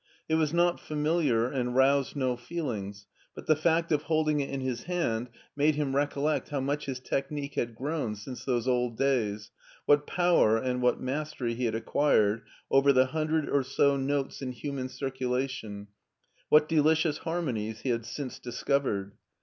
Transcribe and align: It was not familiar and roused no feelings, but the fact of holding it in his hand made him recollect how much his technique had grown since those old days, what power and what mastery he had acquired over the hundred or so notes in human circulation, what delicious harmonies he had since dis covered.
It 0.27 0.33
was 0.33 0.51
not 0.51 0.79
familiar 0.79 1.45
and 1.47 1.75
roused 1.75 2.15
no 2.15 2.35
feelings, 2.35 3.05
but 3.35 3.45
the 3.45 3.55
fact 3.55 3.91
of 3.91 4.01
holding 4.01 4.39
it 4.39 4.49
in 4.49 4.59
his 4.59 4.85
hand 4.85 5.29
made 5.55 5.75
him 5.75 5.95
recollect 5.95 6.49
how 6.49 6.59
much 6.59 6.87
his 6.87 6.99
technique 6.99 7.53
had 7.53 7.75
grown 7.75 8.15
since 8.15 8.43
those 8.43 8.67
old 8.67 8.97
days, 8.97 9.51
what 9.85 10.07
power 10.07 10.57
and 10.57 10.81
what 10.81 10.99
mastery 10.99 11.53
he 11.53 11.65
had 11.65 11.75
acquired 11.75 12.41
over 12.71 12.91
the 12.91 13.05
hundred 13.05 13.47
or 13.47 13.61
so 13.61 13.95
notes 13.95 14.41
in 14.41 14.53
human 14.53 14.89
circulation, 14.89 15.85
what 16.49 16.67
delicious 16.67 17.19
harmonies 17.19 17.81
he 17.81 17.89
had 17.89 18.03
since 18.03 18.39
dis 18.39 18.63
covered. 18.63 19.11